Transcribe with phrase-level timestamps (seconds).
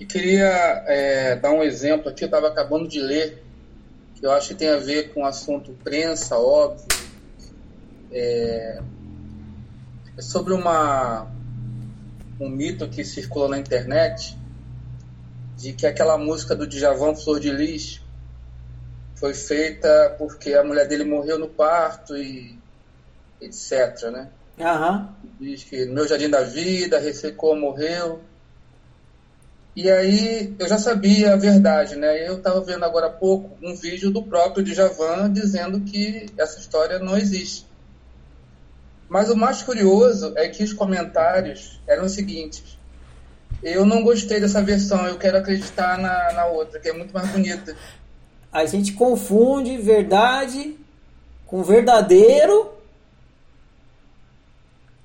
[0.00, 3.44] E queria é, dar um exemplo aqui, eu estava acabando de ler,
[4.14, 6.86] que eu acho que tem a ver com o assunto prensa, óbvio.
[8.10, 8.80] É,
[10.16, 11.30] é sobre uma,
[12.40, 14.38] um mito que circula na internet
[15.58, 18.00] de que aquela música do Djavan Flor de Lis
[19.16, 22.58] foi feita porque a mulher dele morreu no parto e
[23.38, 24.30] etc, né?
[24.58, 25.08] Uhum.
[25.38, 28.22] Diz que no meu jardim da vida, ressecou, morreu.
[29.74, 32.28] E aí eu já sabia a verdade, né?
[32.28, 36.98] Eu estava vendo agora há pouco um vídeo do próprio Djavan dizendo que essa história
[36.98, 37.66] não existe.
[39.08, 42.78] Mas o mais curioso é que os comentários eram os seguintes:
[43.62, 47.28] eu não gostei dessa versão, eu quero acreditar na, na outra, que é muito mais
[47.28, 47.76] bonita.
[48.52, 50.76] A gente confunde verdade
[51.46, 52.72] com verdadeiro.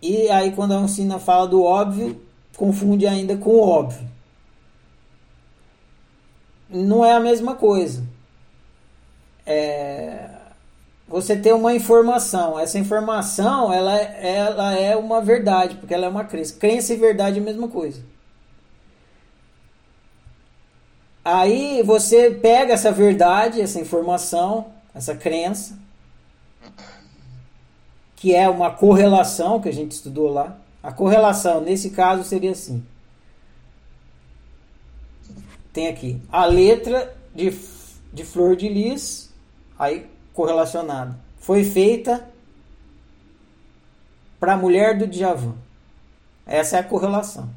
[0.02, 2.22] E aí, quando a Uncina fala do óbvio,
[2.56, 4.15] confunde ainda com o óbvio.
[6.70, 8.04] Não é a mesma coisa.
[9.46, 10.30] É...
[11.08, 12.60] Você tem uma informação.
[12.60, 16.56] Essa informação ela, ela é uma verdade, porque ela é uma crença.
[16.58, 18.04] Crença e verdade é a mesma coisa.
[21.24, 25.78] Aí você pega essa verdade, essa informação, essa crença,
[28.16, 30.58] que é uma correlação que a gente estudou lá.
[30.84, 32.86] A correlação, nesse caso, seria assim.
[35.76, 37.52] Tem aqui a letra de,
[38.14, 39.30] de flor de lis,
[39.78, 41.20] aí correlacionada.
[41.38, 42.30] Foi feita
[44.40, 45.54] para a mulher do Djavan.
[46.46, 47.50] Essa é a correlação.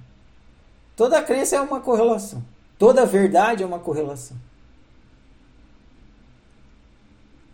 [0.96, 2.42] Toda crença é uma correlação.
[2.76, 4.36] Toda verdade é uma correlação.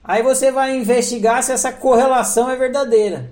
[0.03, 3.31] Aí você vai investigar se essa correlação é verdadeira.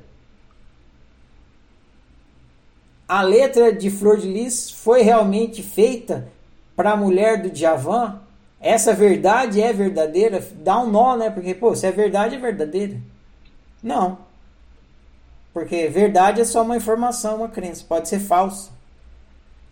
[3.08, 6.30] A letra de Flor de Lis foi realmente feita
[6.76, 8.20] para a mulher do Djavan?
[8.60, 10.42] Essa verdade é verdadeira?
[10.56, 11.30] Dá um nó, né?
[11.30, 12.96] Porque, pô, se é verdade, é verdadeira.
[13.82, 14.18] Não.
[15.52, 17.84] Porque verdade é só uma informação, uma crença.
[17.86, 18.70] Pode ser falsa.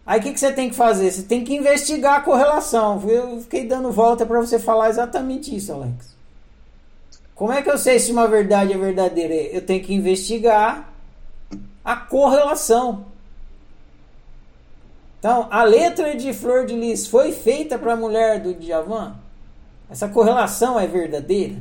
[0.05, 1.11] Aí o que, que você tem que fazer?
[1.11, 3.01] Você tem que investigar a correlação.
[3.09, 6.17] Eu fiquei dando volta para você falar exatamente isso, Alex.
[7.35, 9.35] Como é que eu sei se uma verdade é verdadeira?
[9.35, 10.93] Eu tenho que investigar
[11.85, 13.07] a correlação.
[15.21, 19.17] Então, a letra de Flor de Lis foi feita para a mulher do Djavan?
[19.89, 21.57] Essa correlação é verdadeira?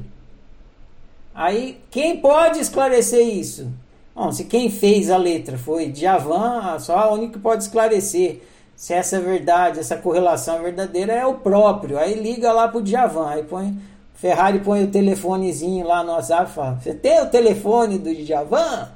[1.35, 3.69] Aí, quem pode esclarecer isso?
[4.15, 8.41] Bom, se quem fez a letra foi Djavan, só o único que pode esclarecer
[8.77, 11.99] se essa é verdade, essa correlação é verdadeira é o próprio.
[11.99, 13.77] Aí liga lá pro Djavan, aí põe
[14.13, 18.89] Ferrari põe o telefonezinho lá no WhatsApp fala: "Você tem o telefone do Djavan?"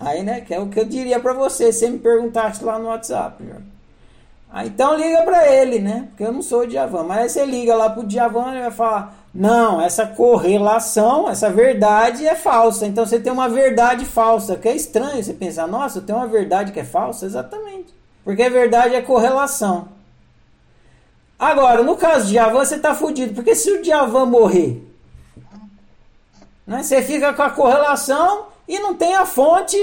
[0.00, 2.86] Aí, né, que é o que eu diria para você, se me perguntasse lá no
[2.86, 3.40] WhatsApp.
[4.54, 6.06] Aí, então liga para ele, né?
[6.10, 8.70] Porque eu não sou o Djavan, mas aí você liga lá pro Djavan e vai
[8.70, 12.86] falar: não, essa correlação, essa verdade é falsa.
[12.86, 16.28] Então você tem uma verdade falsa, que é estranho você pensar, nossa, eu tenho uma
[16.28, 17.26] verdade que é falsa?
[17.26, 17.92] Exatamente.
[18.22, 19.88] Porque a verdade é correlação.
[21.36, 23.34] Agora, no caso de Djavan, você está fudido.
[23.34, 24.80] Porque se o Djavan morrer,
[26.64, 29.76] né, você fica com a correlação e não tem a fonte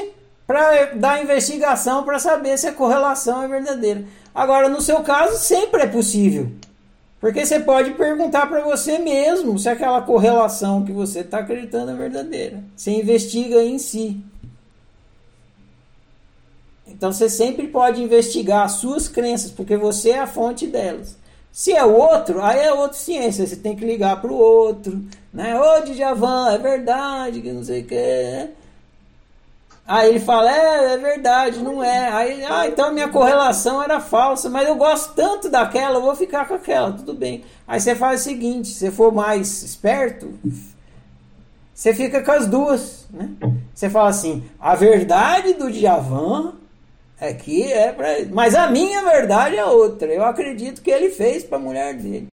[0.47, 4.05] para dar investigação para saber se a correlação é verdadeira.
[4.33, 6.51] Agora, no seu caso, sempre é possível.
[7.19, 11.95] Porque você pode perguntar para você mesmo se aquela correlação que você está acreditando é
[11.95, 12.63] verdadeira.
[12.75, 14.19] Você investiga em si.
[16.87, 21.15] Então você sempre pode investigar as suas crenças, porque você é a fonte delas.
[21.51, 23.45] Se é o outro, aí é outra ciência.
[23.45, 25.03] Você tem que ligar para o outro.
[25.33, 25.59] Né?
[25.59, 28.49] Ô, Djavan, é verdade, que não sei o que.
[29.91, 32.07] Aí ele fala, é, é verdade, não é.
[32.13, 36.47] Aí, ah, então minha correlação era falsa, mas eu gosto tanto daquela, eu vou ficar
[36.47, 37.43] com aquela, tudo bem.
[37.67, 40.33] Aí você faz o seguinte, se for mais esperto,
[41.73, 43.31] você fica com as duas, né?
[43.75, 46.53] Você fala assim, a verdade do Djavan
[47.19, 48.07] é que é pra...
[48.31, 50.07] Mas a minha verdade é outra.
[50.07, 52.30] Eu acredito que ele fez para a mulher dele.